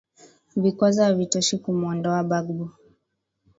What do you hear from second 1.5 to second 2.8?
kumuondoa bagbo